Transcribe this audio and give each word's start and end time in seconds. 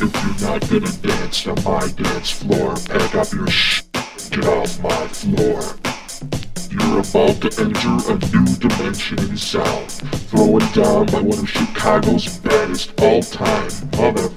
If 0.00 0.14
you're 0.14 0.48
not 0.48 0.60
gonna 0.68 0.92
dance 1.02 1.46
on 1.48 1.64
my 1.64 1.88
dance 1.88 2.30
floor, 2.30 2.76
pack 2.86 3.14
up 3.16 3.32
your 3.32 3.48
sh. 3.48 3.82
Get 4.30 4.46
off 4.46 4.80
my 4.80 5.08
floor. 5.08 5.87
You're 6.88 7.00
about 7.00 7.42
to 7.42 7.62
enter 7.62 8.12
a 8.12 8.16
new 8.32 8.56
dimension 8.56 9.18
in 9.18 9.36
sound, 9.36 9.90
throwing 10.30 10.66
down 10.72 11.04
by 11.06 11.20
one 11.20 11.38
of 11.38 11.48
Chicago's 11.48 12.38
baddest 12.38 12.98
all-time 12.98 13.70
mother 13.98 14.30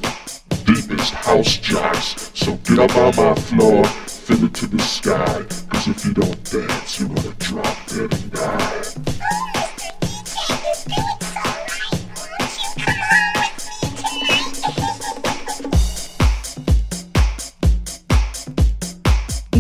deepest 0.65 1.13
house 1.13 1.55
jacks. 1.57 2.29
So 2.33 2.57
get 2.65 2.79
up 2.79 2.97
on 2.97 3.15
my 3.15 3.35
floor, 3.35 3.85
fill 3.85 4.43
it 4.43 4.53
to 4.55 4.67
the 4.67 4.79
sky, 4.79 5.45
cause 5.69 5.87
if 5.87 6.05
you 6.05 6.13
don't 6.13 6.43
dance, 6.51 6.99
you're 6.99 7.07
gonna 7.07 7.33
drop 7.39 7.77
dead 7.87 8.13
and 8.13 8.31
die. 8.33 8.81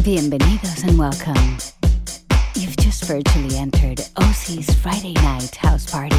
Bienvenidos 0.03 0.83
and 0.83 0.99
welcome. 0.99 1.80
Virtually 3.11 3.57
entered 3.57 3.99
OC's 4.15 4.73
Friday 4.75 5.11
Night 5.15 5.53
House 5.57 5.85
Party. 5.91 6.15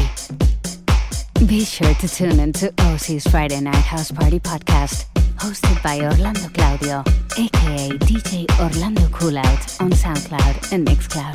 Be 1.47 1.65
sure 1.65 1.91
to 1.95 2.07
tune 2.07 2.39
into 2.39 2.71
OC's 2.81 3.25
Friday 3.25 3.59
Night 3.61 3.73
House 3.73 4.11
Party 4.11 4.39
podcast, 4.39 5.05
hosted 5.37 5.81
by 5.81 6.01
Orlando 6.01 6.47
Claudio, 6.49 6.99
aka 7.35 7.89
DJ 7.97 8.47
Orlando 8.59 9.01
Coolout 9.07 9.81
on 9.81 9.89
SoundCloud 9.89 10.71
and 10.71 10.87
Mixcloud. 10.87 11.33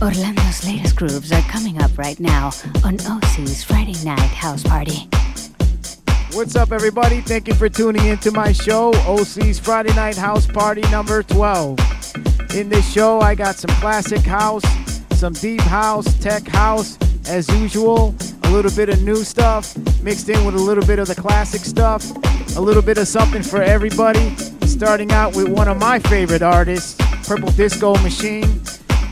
Orlando's 0.00 0.64
latest 0.64 0.94
grooves 0.94 1.32
are 1.32 1.42
coming 1.50 1.82
up 1.82 1.98
right 1.98 2.20
now 2.20 2.52
on 2.84 2.98
OC's 3.08 3.64
Friday 3.64 4.00
Night 4.04 4.20
House 4.20 4.62
Party. 4.62 5.08
What's 6.32 6.54
up, 6.54 6.70
everybody? 6.70 7.22
Thank 7.22 7.48
you 7.48 7.54
for 7.54 7.68
tuning 7.68 8.06
into 8.06 8.30
my 8.30 8.52
show, 8.52 8.92
OC's 9.08 9.58
Friday 9.58 9.92
Night 9.96 10.16
House 10.16 10.46
Party 10.46 10.82
number 10.92 11.24
12. 11.24 11.95
In 12.54 12.68
this 12.68 12.90
show, 12.90 13.20
I 13.20 13.34
got 13.34 13.56
some 13.56 13.74
classic 13.80 14.20
house, 14.20 14.62
some 15.12 15.32
deep 15.34 15.60
house, 15.60 16.18
tech 16.20 16.46
house, 16.46 16.98
as 17.28 17.48
usual, 17.60 18.14
a 18.44 18.50
little 18.50 18.70
bit 18.70 18.88
of 18.88 19.02
new 19.02 19.24
stuff 19.24 19.76
mixed 20.02 20.28
in 20.28 20.44
with 20.44 20.54
a 20.54 20.60
little 20.60 20.84
bit 20.86 20.98
of 20.98 21.08
the 21.08 21.14
classic 21.14 21.62
stuff, 21.62 22.04
a 22.56 22.60
little 22.60 22.82
bit 22.82 22.98
of 22.98 23.08
something 23.08 23.42
for 23.42 23.62
everybody. 23.62 24.34
Starting 24.66 25.10
out 25.12 25.34
with 25.34 25.48
one 25.48 25.68
of 25.68 25.78
my 25.78 25.98
favorite 25.98 26.42
artists, 26.42 26.96
Purple 27.26 27.50
Disco 27.52 27.94
Machine, 28.02 28.60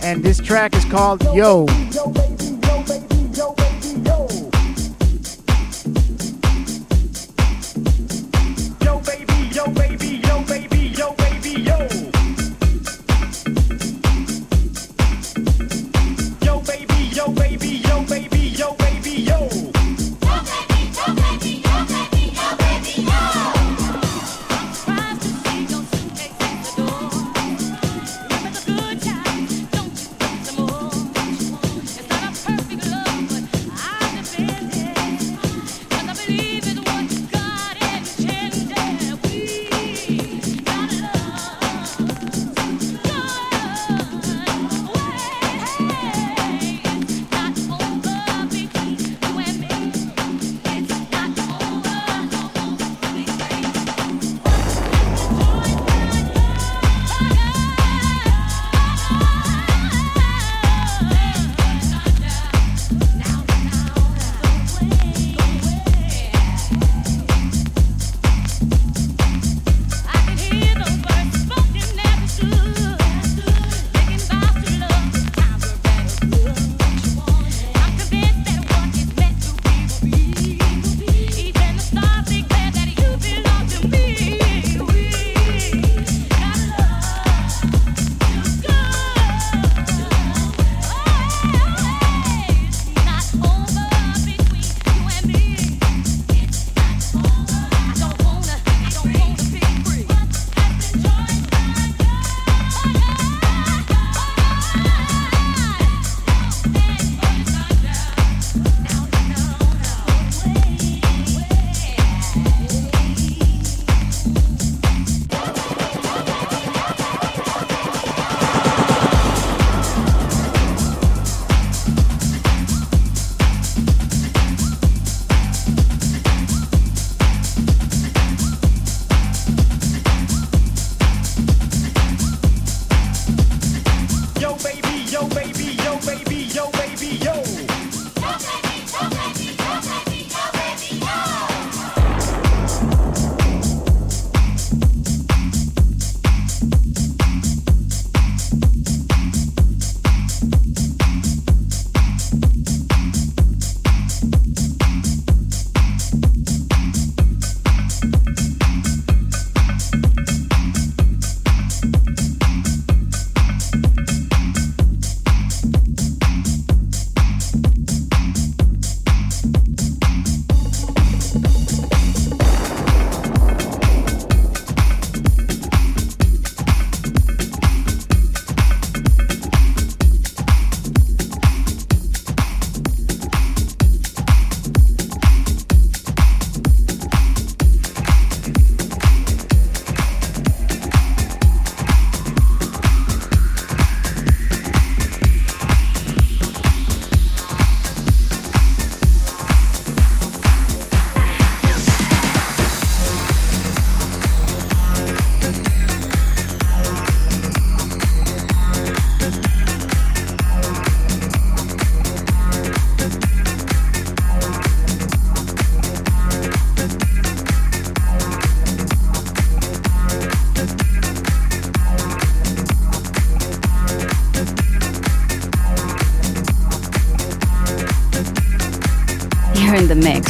and 0.02 0.22
this 0.22 0.38
track 0.38 0.74
is 0.74 0.84
called 0.84 1.22
Yo. 1.34 1.66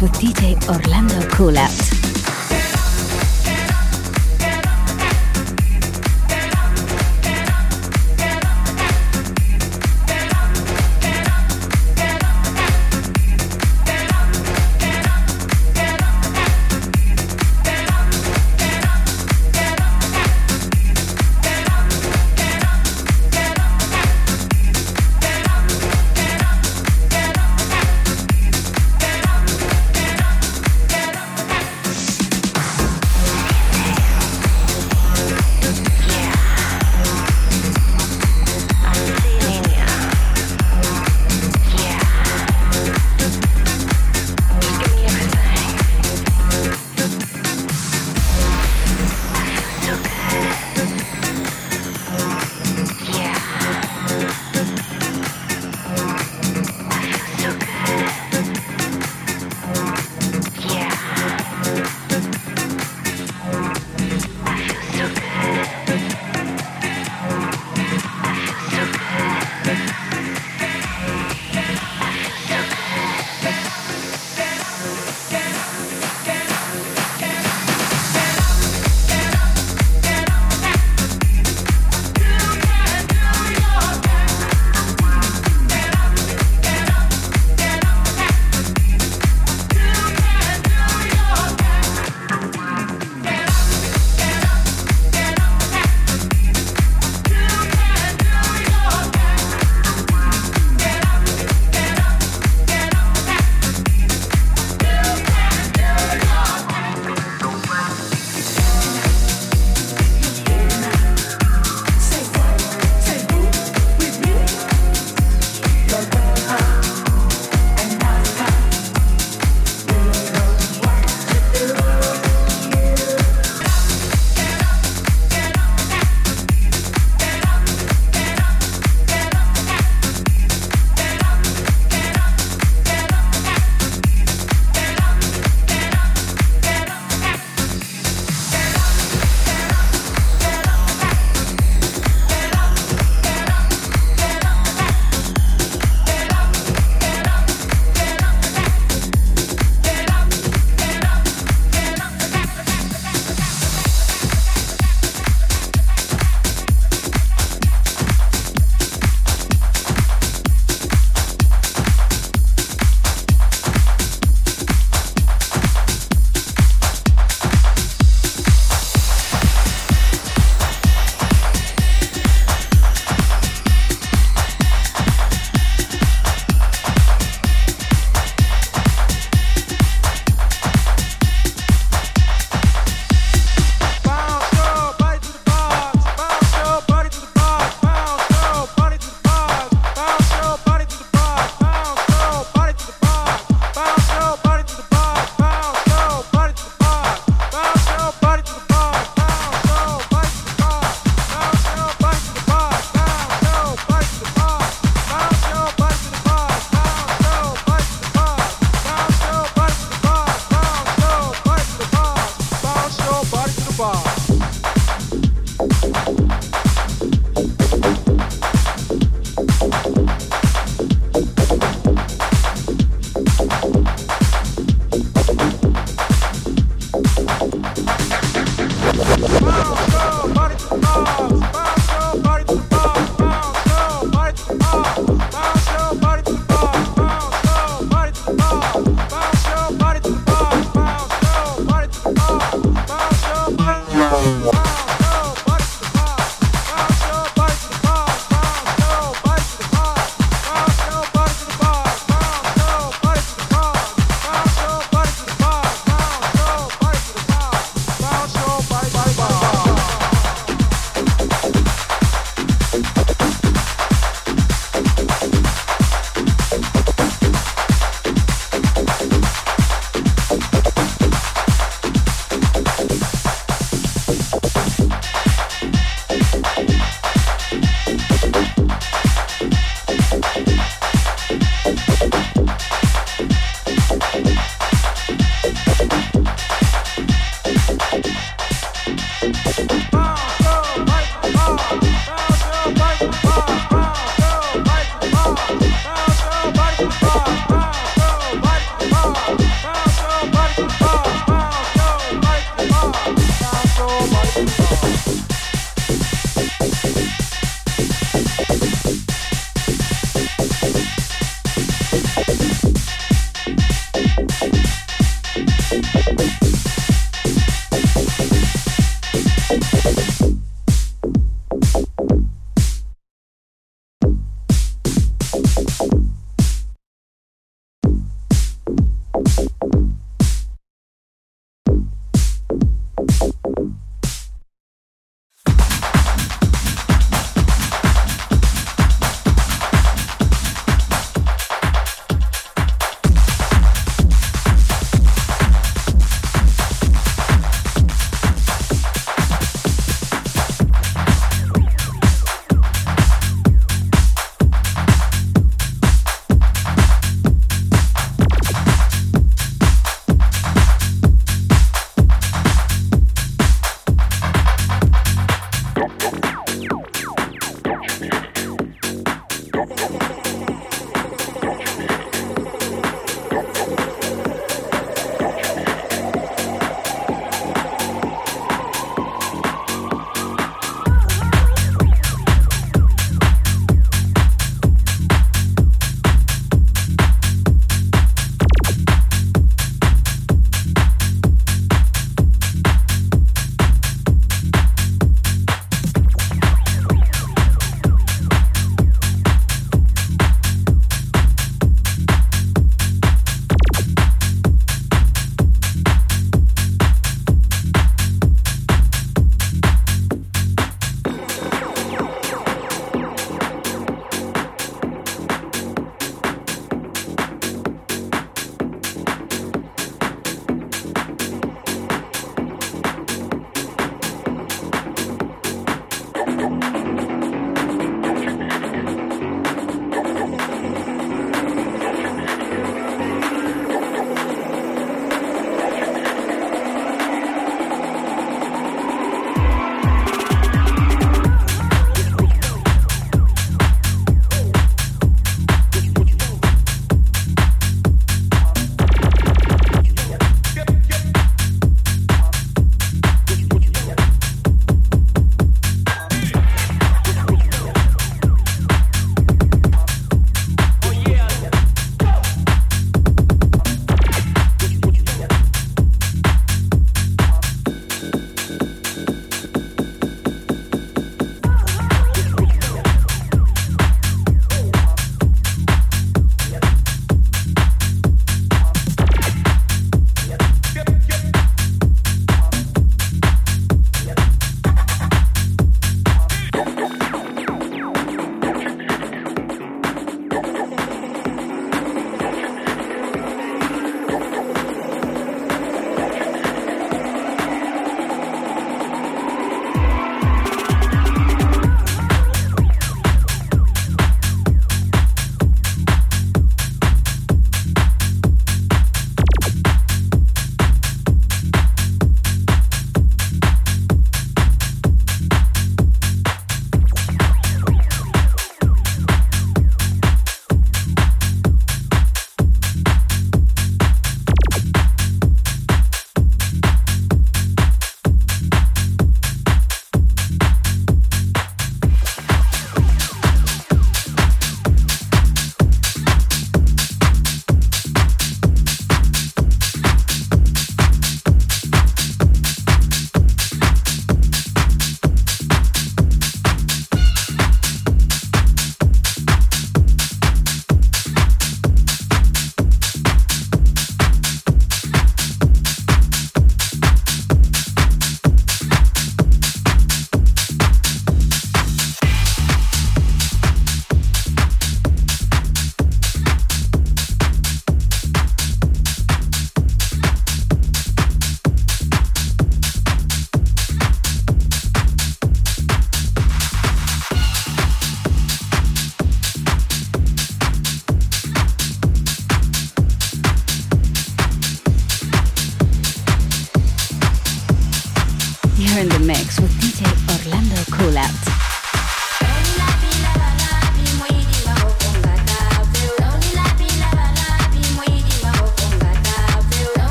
With 0.00 0.12
DJ 0.12 0.54
Orlando 0.68 1.20
Coolout. 1.28 1.87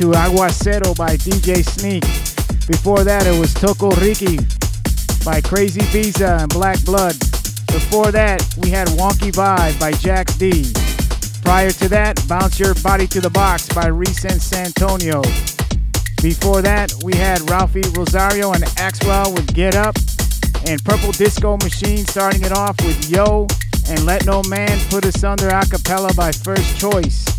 To 0.00 0.12
Aguacero 0.12 0.96
by 0.96 1.14
DJ 1.18 1.62
Sneak. 1.62 2.00
Before 2.66 3.04
that, 3.04 3.26
it 3.26 3.38
was 3.38 3.52
Toco 3.52 3.92
Ricky 4.00 4.38
by 5.26 5.42
Crazy 5.42 5.82
Visa 5.92 6.38
and 6.40 6.48
Black 6.48 6.82
Blood. 6.86 7.18
Before 7.66 8.10
that, 8.10 8.42
we 8.62 8.70
had 8.70 8.88
Wonky 8.96 9.30
Vibe 9.30 9.78
by 9.78 9.92
Jax 9.92 10.36
D. 10.38 10.72
Prior 11.42 11.70
to 11.72 11.88
that, 11.90 12.18
Bounce 12.26 12.58
Your 12.58 12.72
Body 12.76 13.06
to 13.08 13.20
the 13.20 13.28
Box 13.28 13.68
by 13.74 13.88
Recent 13.88 14.40
Santonio. 14.40 15.20
Before 16.22 16.62
that, 16.62 16.94
we 17.04 17.14
had 17.14 17.40
Ralphi 17.40 17.84
Rosario 17.94 18.52
and 18.52 18.64
Axwell 18.80 19.34
with 19.34 19.52
Get 19.52 19.76
Up, 19.76 19.96
and 20.66 20.82
Purple 20.82 21.12
Disco 21.12 21.58
Machine 21.58 22.06
starting 22.06 22.40
it 22.42 22.52
off 22.52 22.80
with 22.86 23.10
Yo, 23.10 23.46
and 23.90 24.06
Let 24.06 24.24
No 24.24 24.42
Man 24.48 24.80
Put 24.88 25.04
Us 25.04 25.22
Under 25.24 25.48
a 25.48 25.66
cappella 25.66 26.14
by 26.14 26.32
First 26.32 26.80
Choice. 26.80 27.29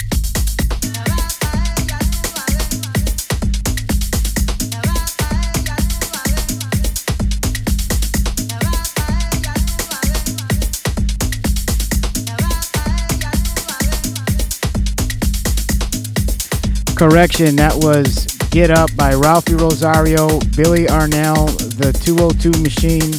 Correction, 17.02 17.56
that 17.56 17.74
was 17.74 18.28
Get 18.52 18.70
Up 18.70 18.96
by 18.96 19.14
Ralphi 19.14 19.60
Rosario, 19.60 20.40
Billy 20.56 20.86
Arnell, 20.86 21.48
The 21.78 21.92
202 21.94 22.52
Machine, 22.62 23.18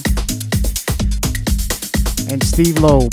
and 2.30 2.40
Steve 2.44 2.78
Loeb. 2.78 3.10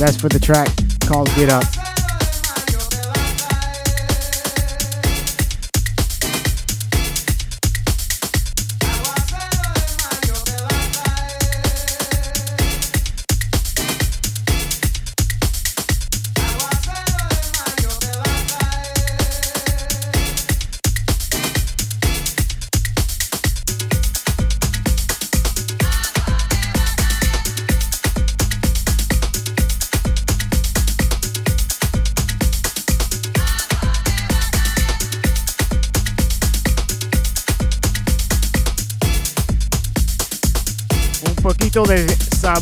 That's 0.00 0.20
for 0.20 0.28
the 0.28 0.40
track 0.40 0.70
called 1.06 1.32
Get 1.36 1.50
Up. 1.50 1.73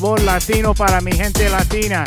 Sabor 0.02 0.20
latino 0.22 0.74
para 0.74 1.00
mi 1.00 1.12
gente 1.12 1.48
latina. 1.48 2.02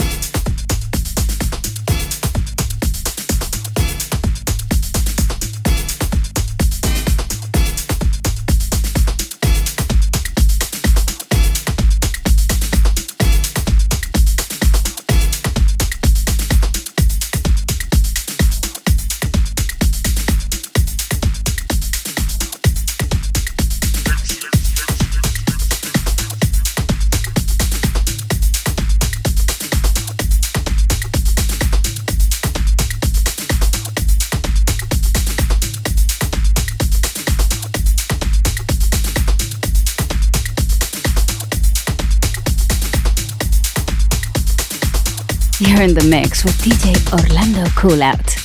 You're 45.75 45.83
in 45.83 45.93
the 45.93 46.05
mix 46.05 46.45
with 46.45 46.53
DJ 46.59 46.95
Orlando 47.11 47.65
Coolout. 47.71 48.44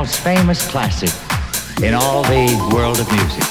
most 0.00 0.20
famous 0.20 0.66
classic 0.66 1.10
in 1.82 1.92
all 1.92 2.22
the 2.22 2.70
world 2.72 2.98
of 2.98 3.12
music. 3.12 3.49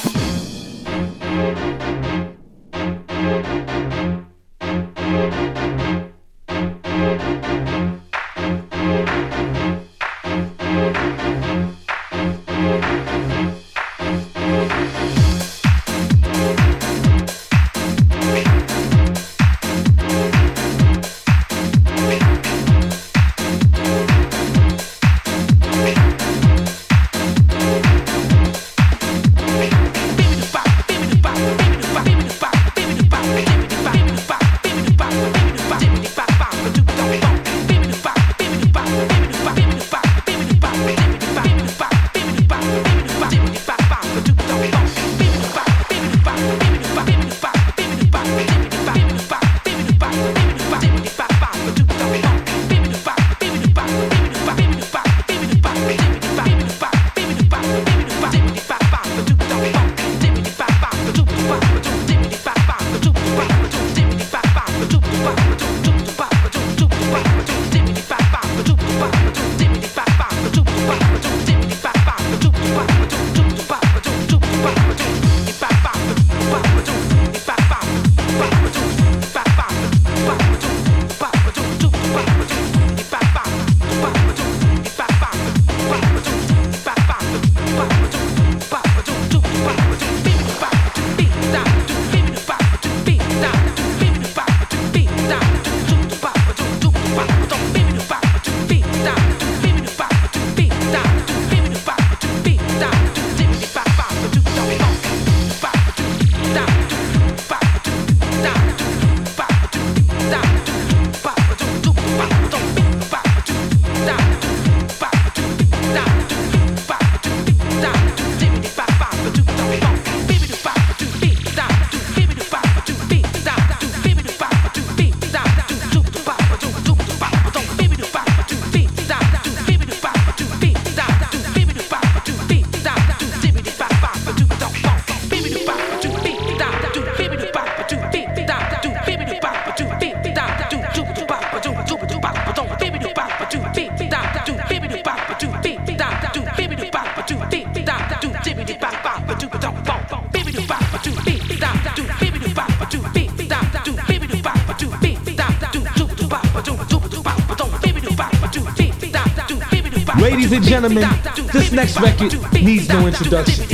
Gentlemen, 160.80 161.08
this 161.52 161.72
next 161.72 162.00
record 162.00 162.52
needs 162.52 162.88
no 162.88 163.06
introduction. 163.06 163.66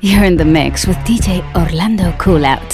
You're 0.00 0.24
in 0.24 0.36
the 0.36 0.44
mix 0.44 0.86
with 0.86 0.96
DJ 0.98 1.42
Orlando 1.54 2.12
Coolout. 2.12 2.73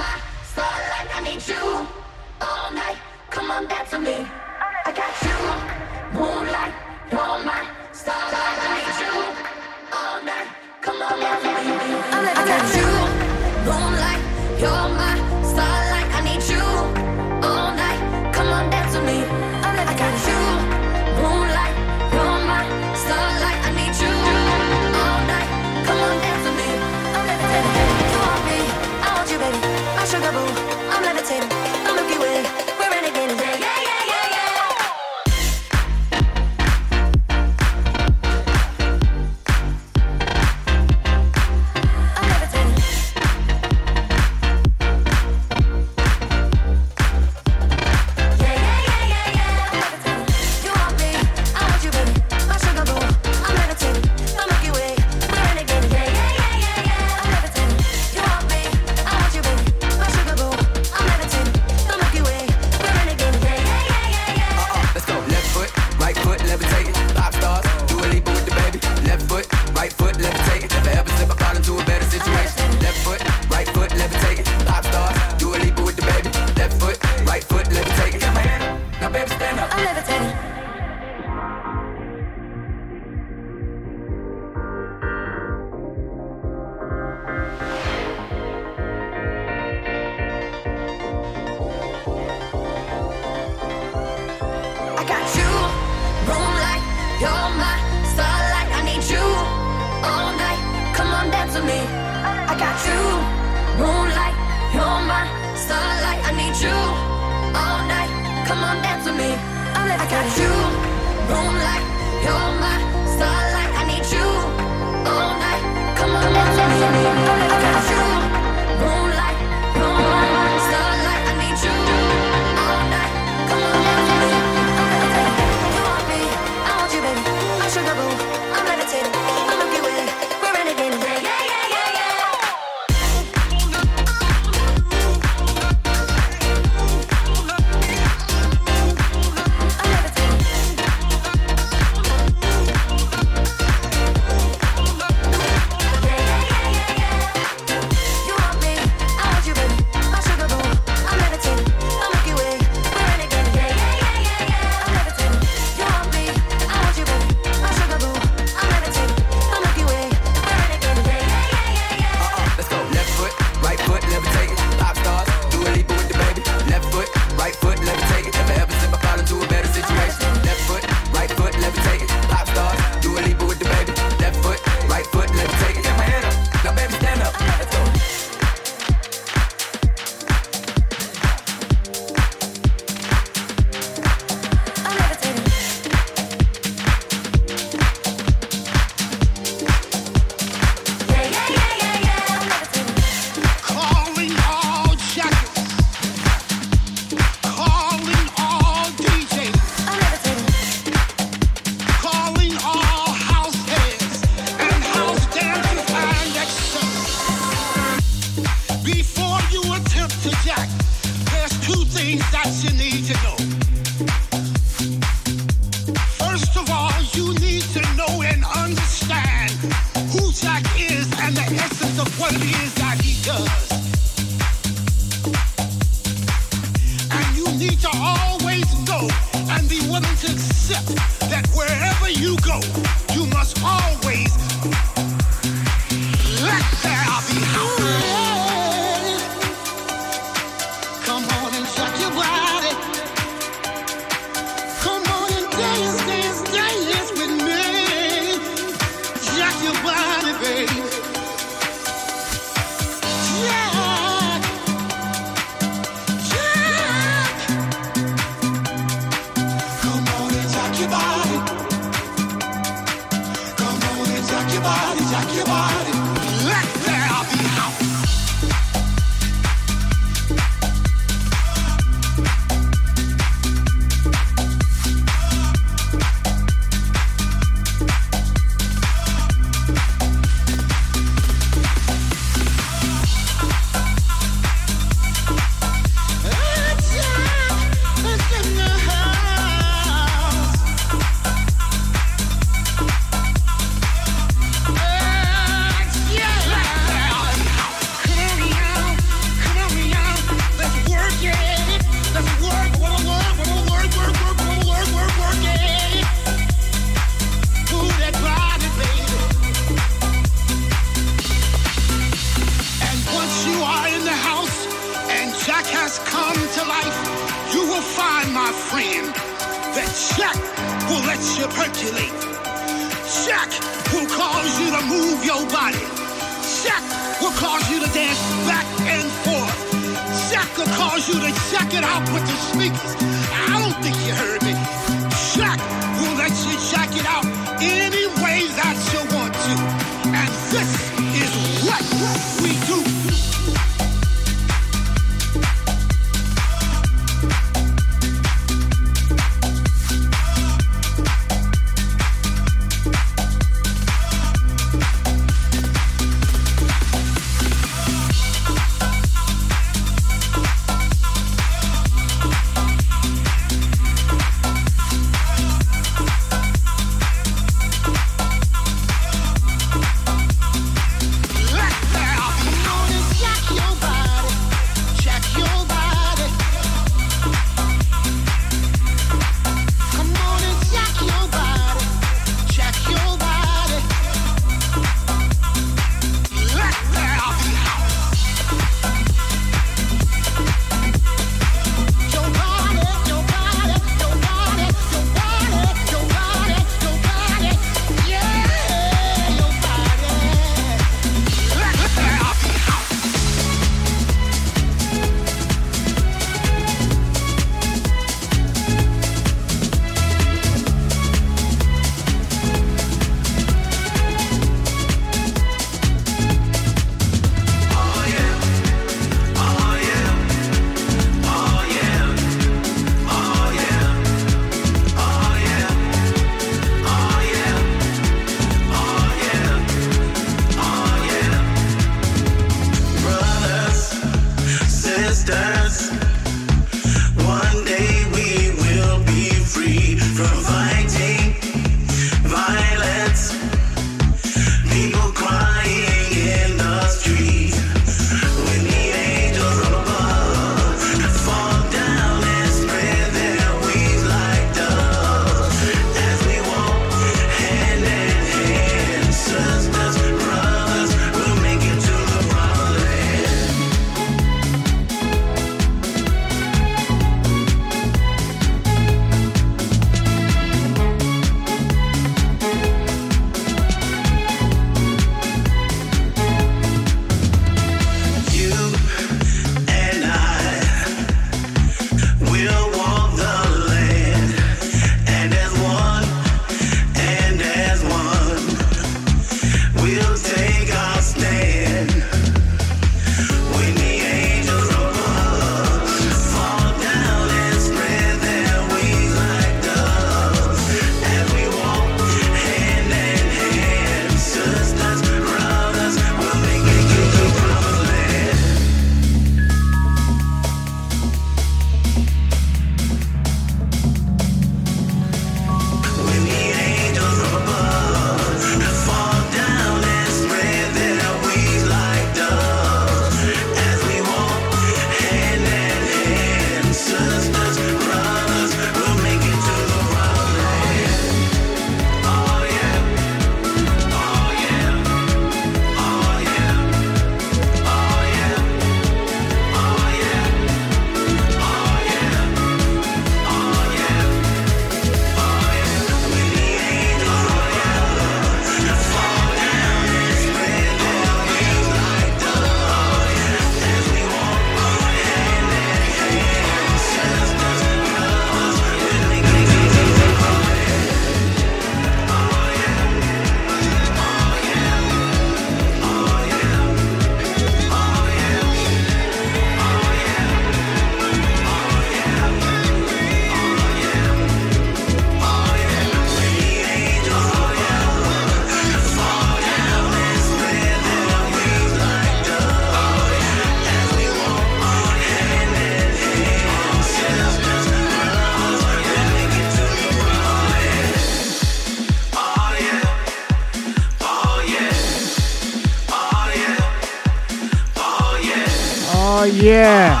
Yeah. 599.34 600.00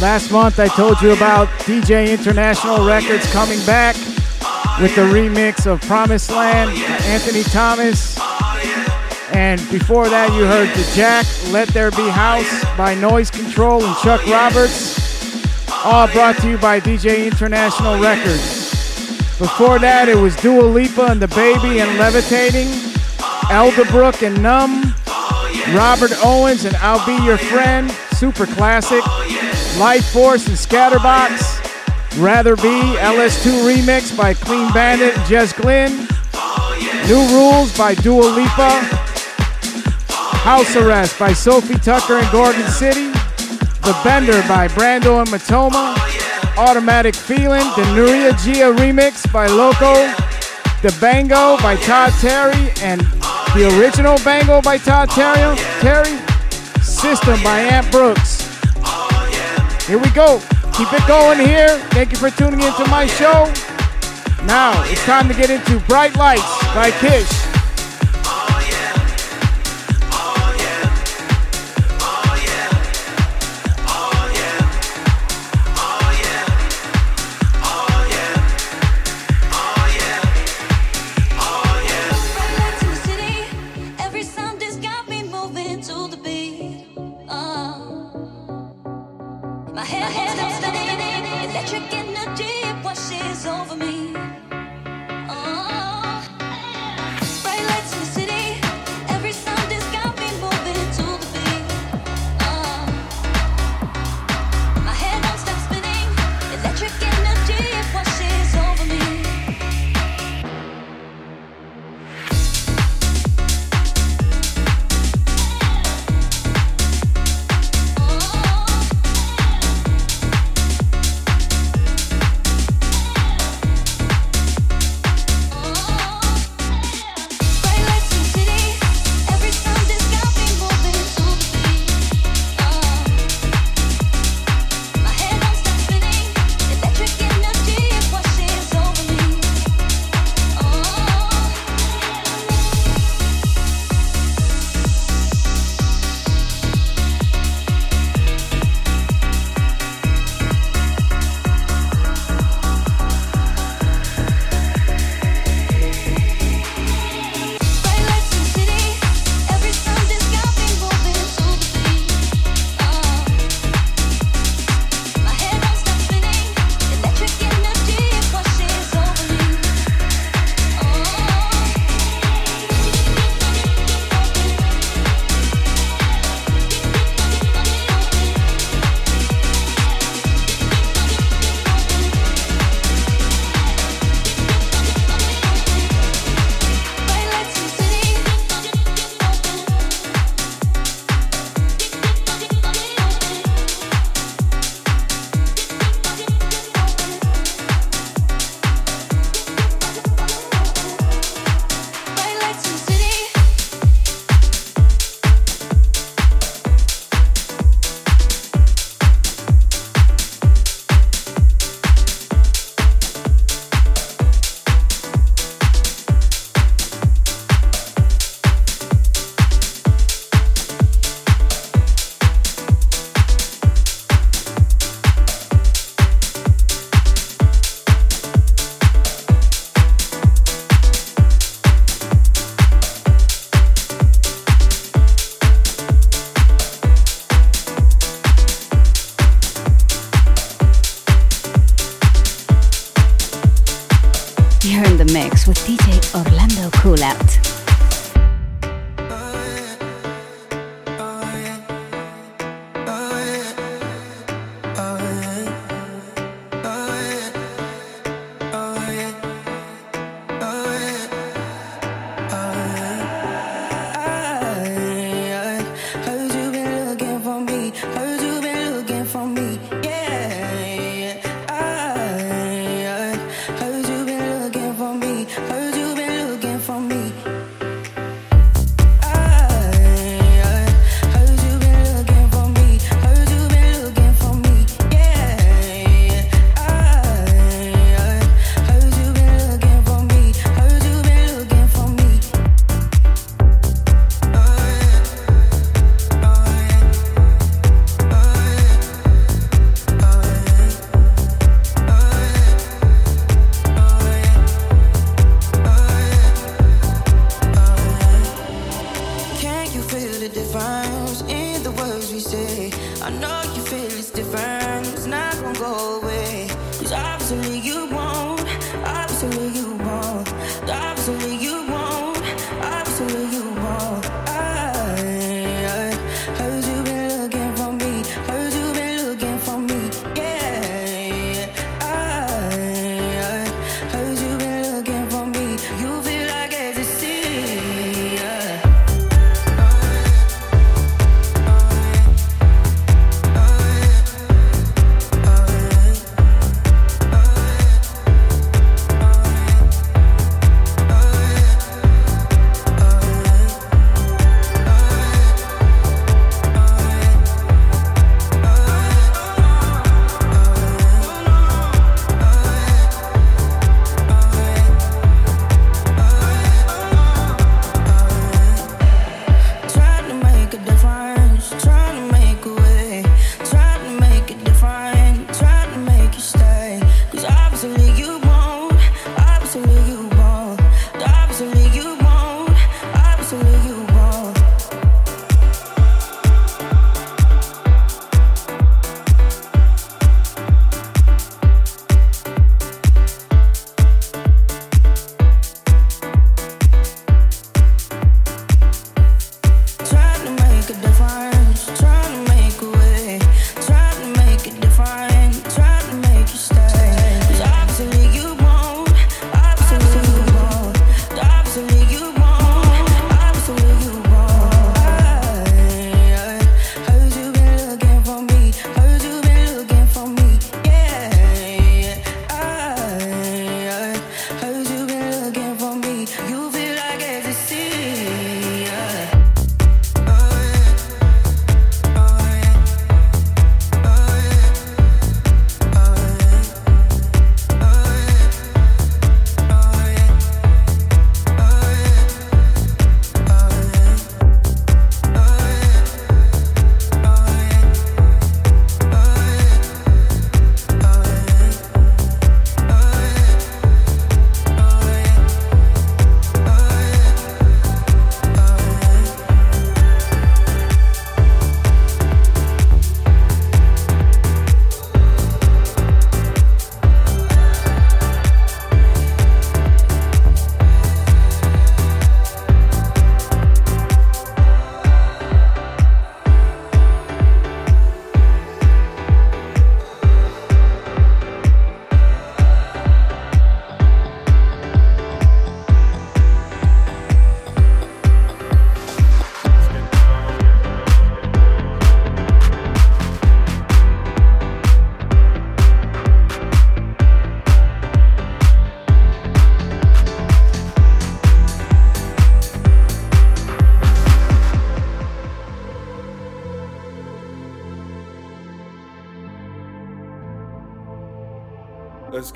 Last 0.00 0.32
month 0.32 0.58
I 0.58 0.68
told 0.68 1.00
you 1.00 1.12
about 1.12 1.48
DJ 1.60 2.12
International 2.12 2.84
Records 2.86 3.30
coming 3.32 3.64
back 3.64 3.94
with 4.80 4.94
the 4.96 5.02
remix 5.02 5.66
of 5.66 5.80
Promised 5.82 6.30
Land, 6.30 6.70
Anthony 7.04 7.44
Thomas. 7.44 8.18
And 9.32 9.60
before 9.70 10.08
that, 10.08 10.32
you 10.34 10.44
heard 10.44 10.68
the 10.70 10.92
Jack 10.94 11.24
Let 11.52 11.68
There 11.68 11.90
Be 11.92 12.08
House 12.08 12.64
by 12.76 12.94
Noise 12.94 13.30
Control 13.30 13.82
and 13.82 13.96
Chuck 13.98 14.26
Roberts. 14.26 15.00
All 15.84 16.08
brought 16.08 16.36
to 16.38 16.50
you 16.50 16.58
by 16.58 16.80
DJ 16.80 17.26
International 17.26 18.00
Records. 18.00 18.70
Before 19.38 19.78
that, 19.78 20.08
it 20.08 20.16
was 20.16 20.36
Dua 20.36 20.62
Lipa 20.62 21.06
and 21.06 21.20
DaBaby 21.20 21.80
and 21.80 21.98
Levitating, 21.98 22.68
Elderbrook 23.48 24.26
and 24.26 24.42
Numb, 24.42 24.81
Robert 25.70 26.12
Owens 26.22 26.64
and 26.64 26.76
I'll 26.76 27.04
Be 27.06 27.24
Your 27.24 27.38
Friend, 27.38 27.90
super 28.14 28.46
classic, 28.46 29.04
Life 29.78 30.12
Force 30.12 30.46
and 30.48 30.56
Scatterbox, 30.56 32.20
Rather 32.20 32.56
Be, 32.56 32.96
LS2 32.98 33.64
remix 33.64 34.14
by 34.16 34.34
Clean 34.34 34.70
Bandit 34.72 35.16
and 35.16 35.26
Jess 35.26 35.52
Glynne, 35.52 36.06
New 37.08 37.26
Rules 37.34 37.76
by 37.78 37.94
Dua 37.94 38.24
Lipa, 38.24 38.70
House 40.42 40.76
Arrest 40.76 41.18
by 41.18 41.32
Sofi 41.32 41.74
Tukker 41.74 42.20
and 42.20 42.30
Gorgon 42.30 42.68
City, 42.68 43.10
The 43.82 43.98
Bender 44.04 44.42
by 44.48 44.68
Brando 44.68 45.20
and 45.20 45.28
Matoma, 45.30 45.96
Automatic 46.58 47.14
Feeling, 47.14 47.64
the 47.76 47.84
Nuria 47.94 48.32
Gia 48.44 48.74
remix 48.76 49.32
by 49.32 49.46
Loco, 49.46 49.94
the 50.82 50.94
Bango 51.00 51.56
by 51.62 51.76
Todd 51.76 52.12
Terry, 52.20 52.72
and 52.82 53.00
the 53.54 53.68
original 53.78 54.16
Bango 54.24 54.62
by 54.62 54.78
Todd 54.78 55.10
Terry, 55.10 55.56
Terry 55.80 56.18
System 56.80 57.42
by 57.42 57.60
Ant 57.60 57.90
Brooks. 57.90 58.40
Here 59.86 59.98
we 59.98 60.08
go. 60.10 60.40
Keep 60.74 60.92
it 60.94 61.06
going 61.06 61.38
here. 61.38 61.78
Thank 61.90 62.12
you 62.12 62.18
for 62.18 62.30
tuning 62.30 62.60
into 62.62 62.86
my 62.88 63.06
show. 63.06 63.52
Now 64.46 64.82
it's 64.86 65.04
time 65.04 65.28
to 65.28 65.34
get 65.34 65.50
into 65.50 65.80
Bright 65.86 66.16
Lights 66.16 66.64
by 66.74 66.90
Kish. 66.92 67.41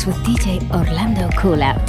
mix 0.00 0.06
with 0.06 0.16
DJ 0.24 0.60
Orlando 0.70 1.28
Kula. 1.30 1.79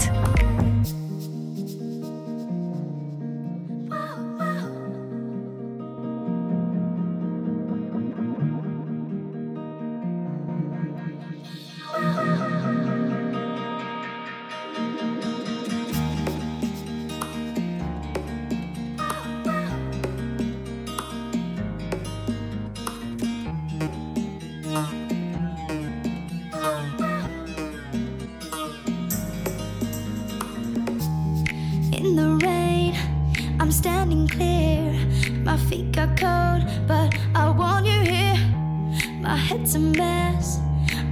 Our 39.32 39.38
heads 39.38 39.76
a 39.76 39.80
mess. 39.80 40.60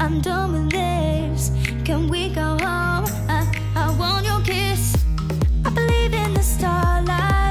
I'm 0.02 0.20
done 0.20 0.52
with 0.52 0.72
this. 0.72 1.52
Can 1.86 2.10
we 2.10 2.28
go 2.28 2.58
home? 2.60 3.06
I, 3.30 3.48
I 3.78 3.96
want 3.98 4.26
your 4.26 4.42
kiss. 4.42 4.94
I 5.64 5.70
believe 5.70 6.14
in 6.14 6.34
the 6.34 6.44
starlight. 6.44 7.49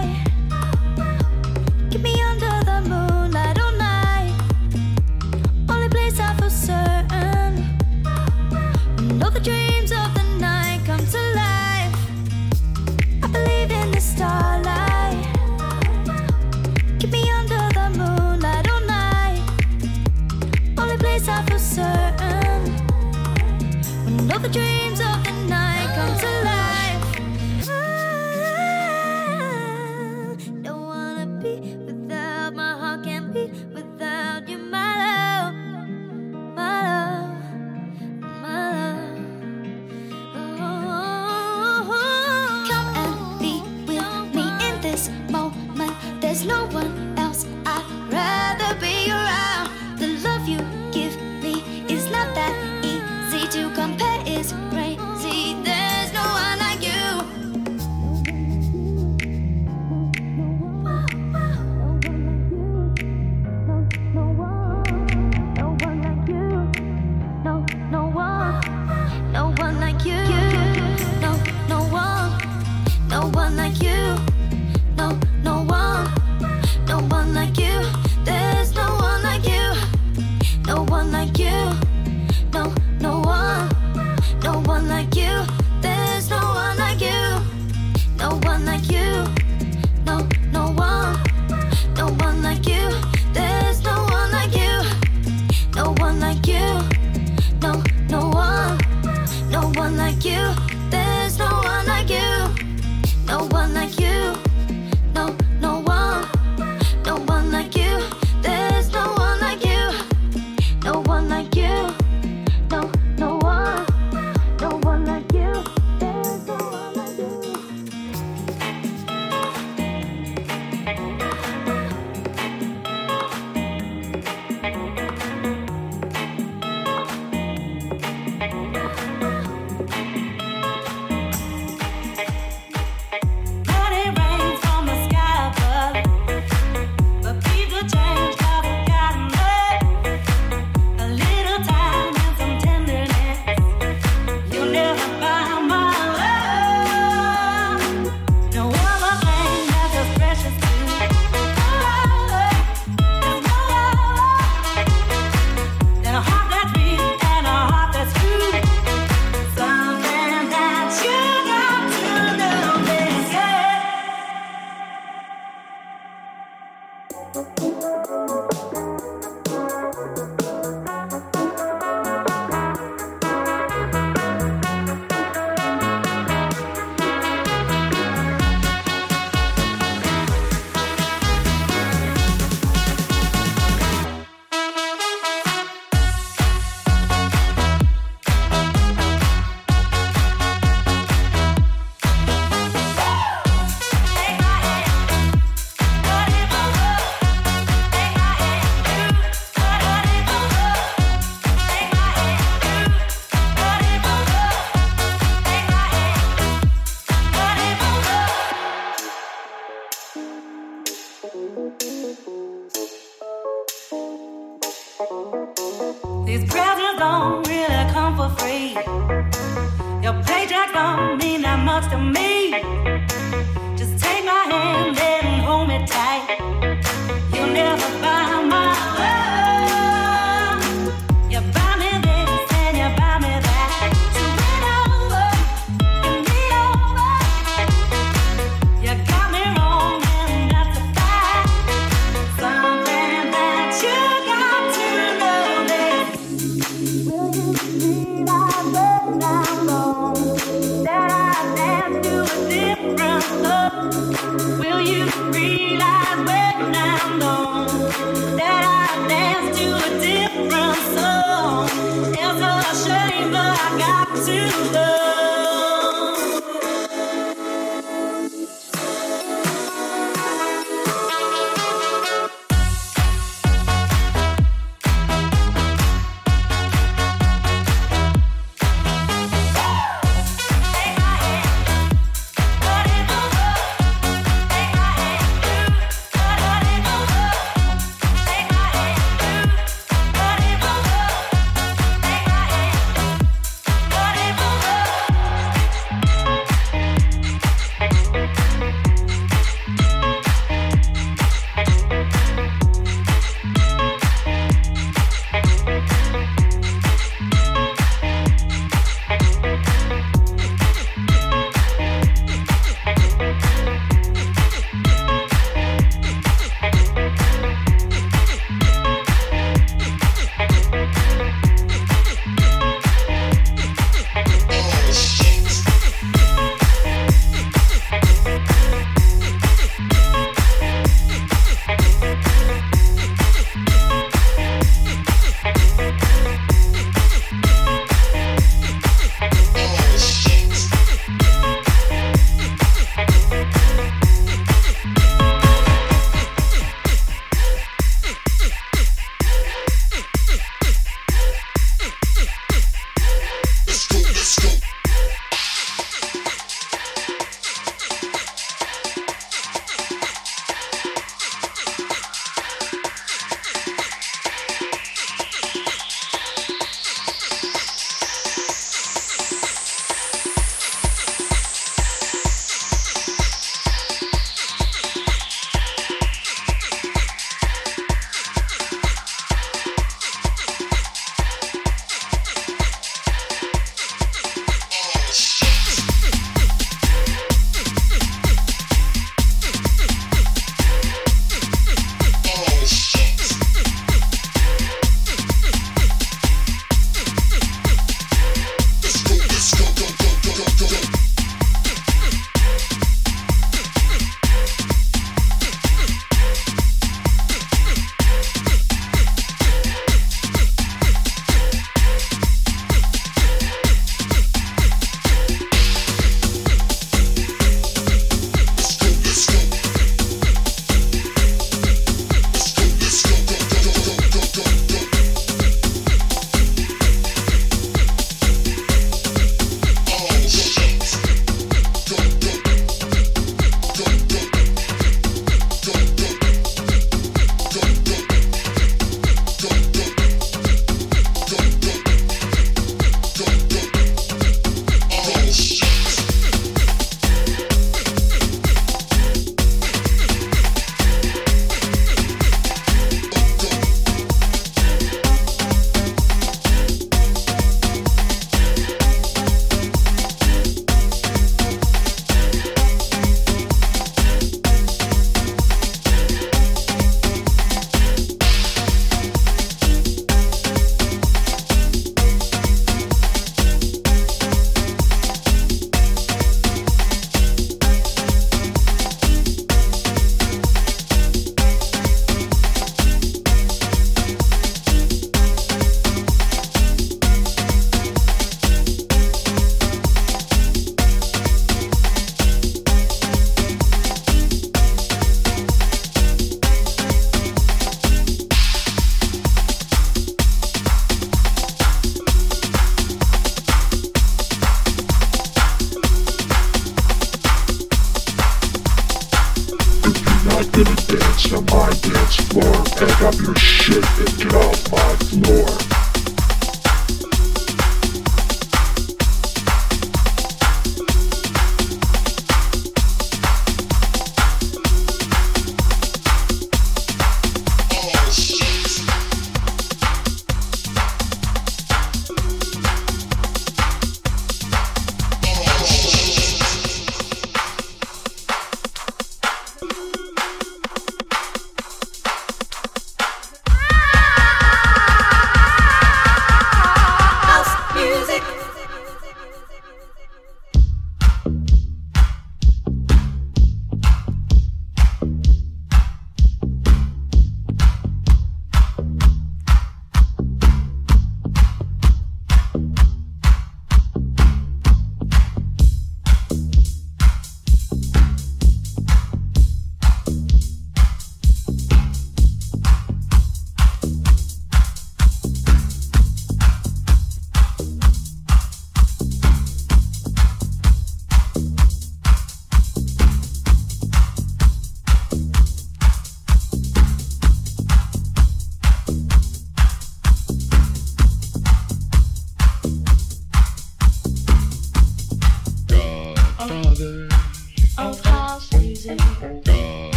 Dance 510.98 511.32
on 511.32 511.44
my 511.46 511.70
dance 511.80 512.16
floor. 512.28 512.64
Pack 512.76 513.02
up 513.02 513.14
your 513.20 513.36
shit 513.36 513.84
and 513.98 514.18
get 514.18 514.34
off 514.34 514.72
my 514.72 514.96
floor. 515.06 515.77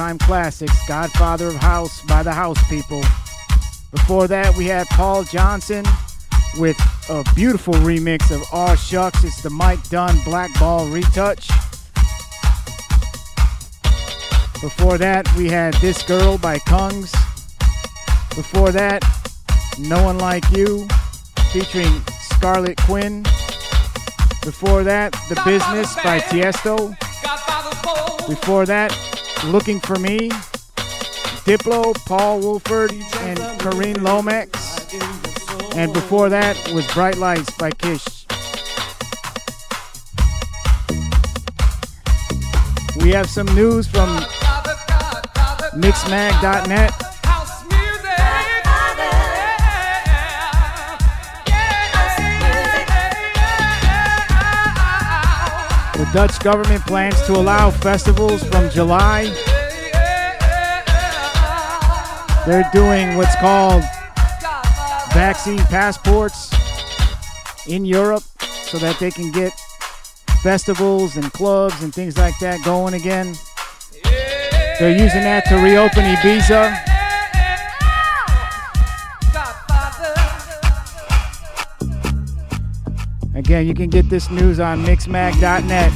All-time 0.00 0.18
classics, 0.18 0.88
Godfather 0.88 1.48
of 1.48 1.56
House 1.56 2.00
by 2.06 2.22
the 2.22 2.32
House 2.32 2.56
People. 2.70 3.02
Before 3.90 4.26
that, 4.28 4.56
we 4.56 4.64
had 4.64 4.86
Paul 4.88 5.24
Johnson 5.24 5.84
with 6.58 6.78
a 7.10 7.22
beautiful 7.34 7.74
remix 7.74 8.34
of 8.34 8.42
Aw 8.50 8.76
Shucks. 8.76 9.22
It's 9.24 9.42
the 9.42 9.50
Mike 9.50 9.86
Dunn 9.90 10.16
Black 10.24 10.58
Ball 10.58 10.86
retouch. 10.86 11.48
Before 14.62 14.96
that, 14.96 15.30
we 15.36 15.48
had 15.50 15.74
This 15.74 16.02
Girl 16.02 16.38
by 16.38 16.58
Kungs. 16.60 17.12
Before 18.34 18.72
that, 18.72 19.04
No 19.78 20.02
One 20.02 20.16
Like 20.16 20.48
You 20.50 20.88
featuring 21.52 21.92
Scarlet 22.20 22.78
Quinn. 22.78 23.22
Before 24.44 24.82
that, 24.82 25.12
The 25.28 25.38
Business 25.44 25.94
by 25.96 26.20
Tiesto. 26.20 26.96
Before 28.26 28.64
that, 28.64 28.96
Looking 29.46 29.80
for 29.80 29.96
Me, 29.96 30.28
Diplo, 31.46 31.94
Paul 32.06 32.40
Woolford, 32.40 32.92
and 32.92 33.38
Kareen 33.58 34.02
Lomax. 34.02 34.94
And 35.74 35.92
before 35.92 36.28
that 36.28 36.56
was 36.72 36.86
Bright 36.92 37.16
Lights 37.16 37.50
by 37.56 37.70
Kish. 37.70 38.26
We 43.02 43.10
have 43.10 43.30
some 43.30 43.46
news 43.54 43.86
from 43.86 44.08
Mixmag.net. 45.74 47.09
Dutch 56.12 56.40
government 56.40 56.84
plans 56.86 57.22
to 57.22 57.34
allow 57.34 57.70
festivals 57.70 58.42
from 58.42 58.68
July. 58.70 59.24
They're 62.44 62.68
doing 62.72 63.16
what's 63.16 63.36
called 63.36 63.84
vaccine 65.12 65.58
passports 65.58 66.50
in 67.68 67.84
Europe 67.84 68.24
so 68.40 68.78
that 68.78 68.98
they 68.98 69.12
can 69.12 69.30
get 69.30 69.52
festivals 70.42 71.16
and 71.16 71.32
clubs 71.32 71.80
and 71.82 71.94
things 71.94 72.18
like 72.18 72.36
that 72.40 72.64
going 72.64 72.94
again. 72.94 73.34
They're 74.80 74.90
using 74.90 75.22
that 75.22 75.44
to 75.46 75.56
reopen 75.56 76.02
Ibiza. 76.02 76.89
Again, 83.40 83.66
you 83.66 83.72
can 83.72 83.88
get 83.88 84.10
this 84.10 84.30
news 84.30 84.60
on 84.60 84.84
mixmag.net. 84.84 85.90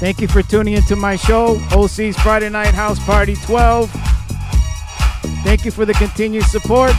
Thank 0.00 0.20
you 0.20 0.26
for 0.26 0.42
tuning 0.42 0.74
into 0.74 0.96
my 0.96 1.14
show, 1.14 1.60
OC's 1.70 2.16
Friday 2.16 2.48
Night 2.48 2.74
House 2.74 2.98
Party 3.06 3.36
12. 3.36 3.88
Thank 5.44 5.64
you 5.64 5.70
for 5.70 5.84
the 5.84 5.94
continued 5.94 6.46
support. 6.46 6.90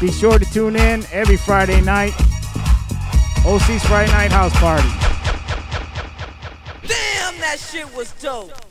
Be 0.00 0.12
sure 0.12 0.38
to 0.38 0.44
tune 0.52 0.76
in 0.76 1.04
every 1.10 1.36
Friday 1.36 1.80
night. 1.80 2.14
OC's 3.46 3.84
Friday 3.86 4.10
Night 4.10 4.32
House 4.32 4.52
Party. 4.58 4.88
Damn, 6.82 7.38
that 7.38 7.58
shit 7.60 7.86
was 7.94 8.10
dope. 8.20 8.65